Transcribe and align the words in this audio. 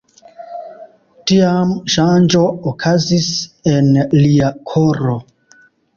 Tiam 1.31 1.73
ŝanĝo 1.95 2.41
okazis 2.71 3.27
en 3.75 3.93
lia 4.25 4.53
koro. 4.73 5.15